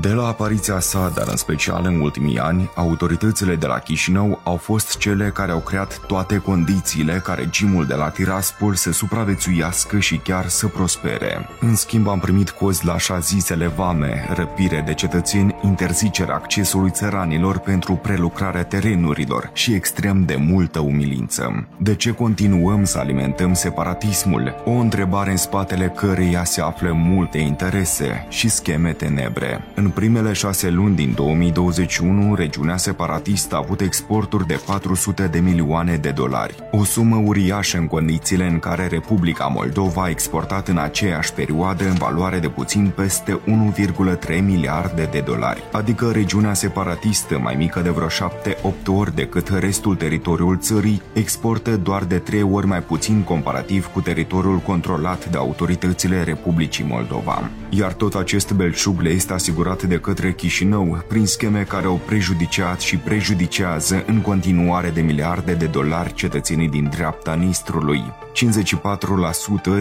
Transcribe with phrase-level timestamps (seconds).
[0.00, 4.56] De la apariția sa, dar în special în ultimii ani, autoritățile de la Chișinău au
[4.56, 10.16] fost cele care au creat toate condițiile ca regimul de la Tiraspol să supraviețuiască și
[10.16, 11.48] chiar să prospere.
[11.60, 17.58] În schimb am primit cozi la așa zisele vame, răpire de cetățeni, interzicerea accesului țăranilor
[17.58, 21.66] pentru prelucrarea terenurilor și extrem de multă umilință.
[21.78, 24.54] De ce continuăm să alimentăm separatismul?
[24.64, 29.64] O întrebare în spatele căreia se află multe interese și scheme tenebre.
[29.84, 35.96] În primele șase luni din 2021, regiunea separatistă a avut exporturi de 400 de milioane
[35.96, 36.54] de dolari.
[36.70, 41.94] O sumă uriașă în condițiile în care Republica Moldova a exportat în aceeași perioadă în
[41.94, 43.40] valoare de puțin peste
[44.28, 48.10] 1,3 miliarde de dolari, adică regiunea separatistă, mai mică de vreo 7-8
[48.86, 54.58] ori decât restul teritoriul țării, exportă doar de 3 ori mai puțin comparativ cu teritoriul
[54.58, 57.50] controlat de autoritățile Republicii Moldova.
[57.68, 62.00] Iar tot acest belșug le este asigurat asigurat de către Chișinău prin scheme care au
[62.06, 68.02] prejudiciat și prejudicează în continuare de miliarde de dolari cetățenii din dreapta Nistrului.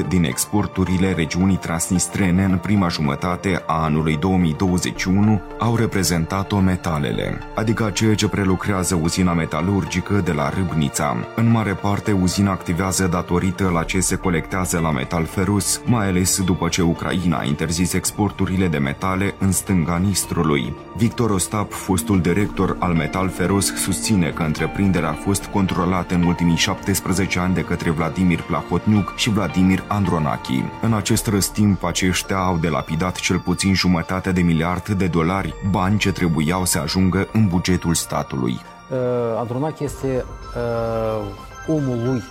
[0.04, 7.90] 54% din exporturile regiunii transnistrene în prima jumătate a anului 2021 au reprezentat-o metalele, adică
[7.94, 11.18] ceea ce prelucrează uzina metalurgică de la Râbnița.
[11.36, 16.42] În mare parte, uzina activează datorită la ce se colectează la metal ferus, mai ales
[16.44, 20.76] după ce Ucraina a interzis exporturile de metale în stânga Nistrului.
[20.96, 26.56] Victor Ostap, fostul director al Metal Feros, susține că întreprinderea a fost controlată în ultimii
[26.56, 30.64] 17 ani de către Vladimir Plahotniuc și Vladimir Andronachi.
[30.82, 36.12] În acest răstimp, aceștia au delapidat cel puțin jumătate de miliard de dolari, bani ce
[36.12, 38.62] trebuiau să ajungă în bugetul statului.
[38.90, 38.98] Uh,
[39.38, 41.26] Andronachi este uh,
[41.68, 42.24] omul lui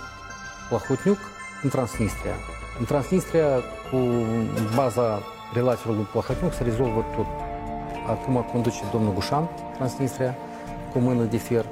[0.69, 1.17] Plahotniuc
[1.63, 2.35] în Transnistria.
[2.79, 3.47] În Transnistria,
[3.91, 3.97] cu
[4.75, 5.21] baza
[5.53, 7.25] relațiilor lui Plahotniuc, se rezolvă tot.
[8.07, 10.35] Acum conduce domnul Gușan, Transnistria,
[10.91, 11.65] cu mână de fier.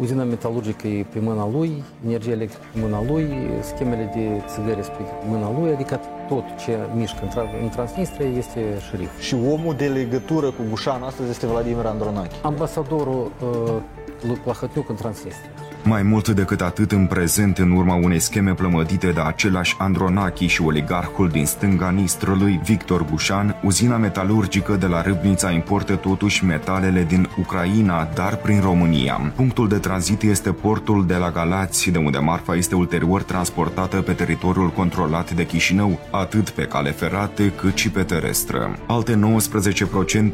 [0.00, 5.02] Uzina metalurgică e pe mâna lui, energia electrică pe mâna lui, schemele de țigări pe
[5.28, 8.60] mâna lui, adică tot ce mișcă în, tra- în Transnistria este
[8.90, 9.20] șerif.
[9.20, 12.36] Și omul de legătură cu Gușan astăzi este Vladimir Andronachi.
[12.42, 13.74] Ambasadorul uh,
[14.26, 15.50] lui Plahotniuc în Transnistria.
[15.88, 20.62] Mai mult decât atât, în prezent, în urma unei scheme plămădite de același Andronachi și
[20.62, 27.28] oligarhul din stânga Nistrului, Victor Bușan, uzina metalurgică de la Râbnița importă totuși metalele din
[27.38, 29.32] Ucraina, dar prin România.
[29.36, 34.12] Punctul de tranzit este portul de la Galați, de unde marfa este ulterior transportată pe
[34.12, 38.78] teritoriul controlat de Chișinău, atât pe cale ferată cât și pe terestră.
[38.86, 39.20] Alte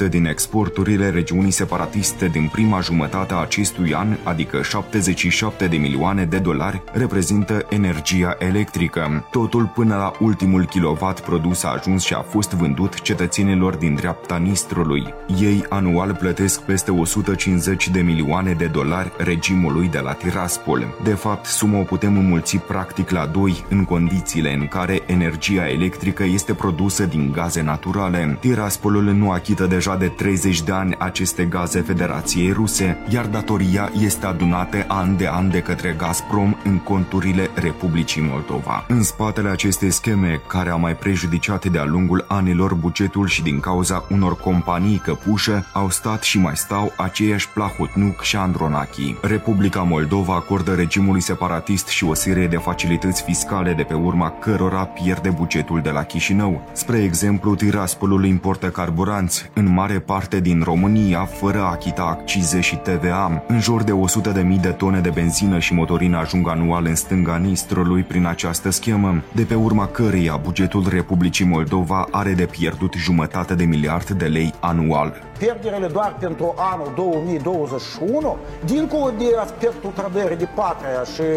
[0.07, 4.99] 19% din exporturile regiunii separatiste din prima jumătate a acestui an, adică 77
[5.43, 9.27] 27 de milioane de dolari reprezintă energia electrică.
[9.31, 14.37] Totul până la ultimul kilowatt produs a ajuns și a fost vândut cetățenilor din dreapta
[14.37, 15.15] Nistrului.
[15.41, 20.87] Ei anual plătesc peste 150 de milioane de dolari regimului de la Tiraspol.
[21.03, 26.25] De fapt, suma o putem înmulți practic la 2 în condițiile în care energia electrică
[26.25, 28.37] este produsă din gaze naturale.
[28.41, 34.27] Tiraspolul nu achită deja de 30 de ani aceste gaze Federației Ruse, iar datoria este
[34.27, 38.85] adunată an de an de către Gazprom în conturile Republicii Moldova.
[38.89, 44.05] În spatele acestei scheme, care a mai prejudiciat de-a lungul anilor bugetul și din cauza
[44.11, 49.15] unor companii căpușă, au stat și mai stau aceiași Plahotniuc și Andronachi.
[49.21, 54.85] Republica Moldova acordă regimului separatist și o serie de facilități fiscale de pe urma cărora
[54.85, 56.69] pierde bugetul de la Chișinău.
[56.73, 62.77] Spre exemplu, Tiraspolul importă carburanți, în mare parte din România, fără a achita accize și
[62.77, 63.43] TVA.
[63.49, 68.03] În jur de 100.000 de tone de benzină și motorină ajung anual în stânga Nistrului
[68.03, 73.65] prin această schemă, de pe urma căreia bugetul Republicii Moldova are de pierdut jumătate de
[73.65, 75.13] miliard de lei anual.
[75.39, 81.29] Pierderile doar pentru anul 2021, dincolo de aspectul trădării de patria și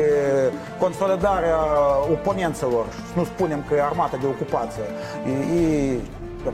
[0.79, 1.59] consolidarea
[2.11, 2.85] oponenților,
[3.15, 4.83] nu spunem că e armata de ocupație,
[5.27, 5.99] e, e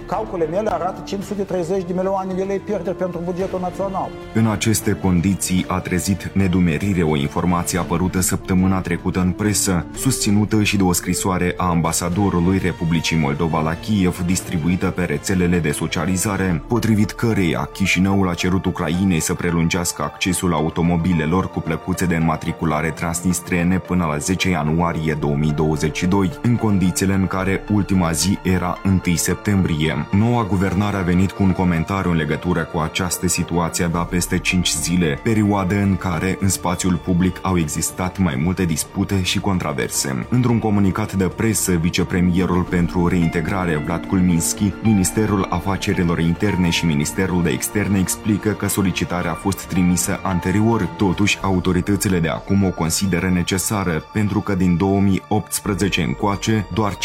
[0.06, 4.10] calculele mele arată 530 de milioane de lei pierderi pentru bugetul național.
[4.34, 10.78] În aceste condiții a trezit nedumerire o informație apărută săptămâna trecută în presă, susținută și
[10.78, 17.12] de o scrisoare a ambasadorului Republicii Moldova la Kiev, distribuită pe rețelele de socializare, potrivit
[17.12, 24.06] căreia Chișinăul a cerut Ucrainei să prelungească accesul automobilelor cu plăcuțe de înmatriculare transnistrene până
[24.06, 30.08] la 10 ianuarie 2022, în condițiile în care ultima zi era 1 septembrie septembrie.
[30.12, 34.72] Noua guvernare a venit cu un comentariu în legătură cu această situație abia peste 5
[34.72, 40.28] zile, perioadă în care în spațiul public au existat mai multe dispute și controverse.
[40.30, 47.50] Într-un comunicat de presă, vicepremierul pentru reintegrare Vlad Kulminski, Ministerul Afacerilor Interne și Ministerul de
[47.50, 54.04] Externe explică că solicitarea a fost trimisă anterior, totuși autoritățile de acum o consideră necesară
[54.14, 56.98] pentru că din 2018 încoace doar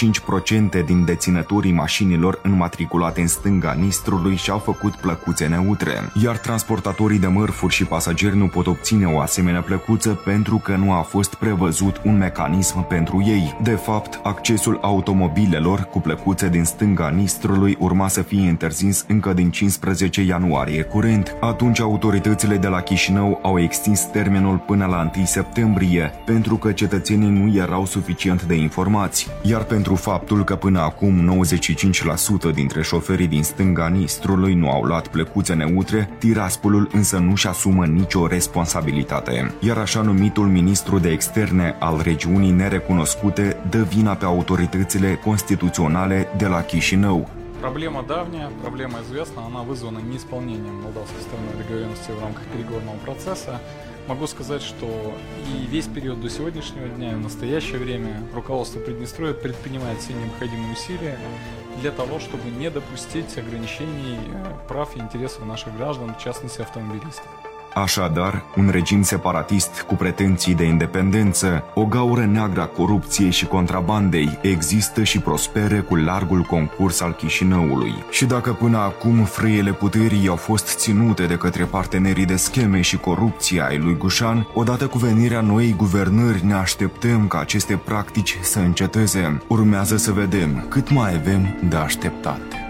[0.80, 7.26] 5% din deținătorii mașinilor înmatriculate în stânga Nistrului și-au făcut plăcuțe neutre, iar transportatorii de
[7.26, 12.00] mărfuri și pasageri nu pot obține o asemenea plăcuță pentru că nu a fost prevăzut
[12.04, 13.56] un mecanism pentru ei.
[13.62, 19.50] De fapt, accesul automobilelor cu plăcuțe din stânga Nistrului urma să fie interzis încă din
[19.50, 21.36] 15 ianuarie curent.
[21.40, 27.28] Atunci autoritățile de la Chișinău au extins termenul până la 1 septembrie, pentru că cetățenii
[27.28, 31.44] nu erau suficient de informați, iar pentru faptul că până acum
[32.53, 38.27] dintre șoferii din stânga Nistrului nu au luat plăcuțe neutre, Tiraspolul însă nu-și asumă nicio
[38.27, 39.53] responsabilitate.
[39.59, 46.47] Iar așa numitul ministru de externe al regiunii nerecunoscute dă vina pe autoritățile constituționale de
[46.47, 47.29] la Chișinău,
[47.61, 53.61] Проблема давняя, проблема известна, она вызвана неисполнением молдавской стороны договоренности в рамках переговорного процесса.
[54.07, 54.87] Могу сказать, что
[55.47, 60.73] и весь период до сегодняшнего дня, и в настоящее время руководство Приднестровья предпринимает все необходимые
[60.73, 61.19] усилия
[61.80, 64.18] для того, чтобы не допустить ограничений
[64.68, 67.26] прав и интересов наших граждан, в частности автомобилистов.
[67.82, 74.38] Așadar, un regim separatist cu pretenții de independență, o gaură neagră a corupției și contrabandei,
[74.42, 77.94] există și prospere cu largul concurs al Chișinăului.
[78.10, 82.96] Și dacă până acum frâiele puterii au fost ținute de către partenerii de scheme și
[82.96, 88.58] corupția ai lui Gușan, odată cu venirea noii guvernări ne așteptăm ca aceste practici să
[88.58, 89.42] înceteze.
[89.48, 92.65] Urmează să vedem cât mai avem de așteptat.